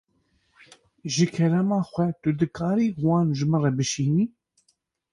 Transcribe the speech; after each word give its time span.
Ji 1.13 1.25
kerema 1.33 1.79
xwe 1.91 2.05
tu 2.21 2.29
dikarî 2.39 2.87
wan 3.05 3.27
ji 3.37 3.45
min 3.51 3.61
re 3.65 3.71
bişînî. 3.77 4.25